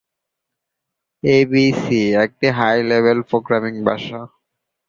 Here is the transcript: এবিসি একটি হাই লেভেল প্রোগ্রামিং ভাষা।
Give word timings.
এবিসি 1.23 2.01
একটি 2.25 2.47
হাই 2.57 2.77
লেভেল 2.89 3.19
প্রোগ্রামিং 3.29 3.73
ভাষা। 3.87 4.19